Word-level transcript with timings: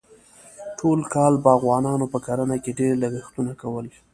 ټول 0.79 0.99
کال 1.13 1.33
باغوانانو 1.45 2.05
په 2.13 2.17
کرنه 2.25 2.55
کې 2.63 2.71
ډېر 2.79 2.93
لګښتونه 3.03 3.51
کول. 3.61 3.85